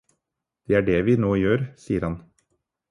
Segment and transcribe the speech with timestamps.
[0.69, 2.21] Det er det vi nå gjør, sier han.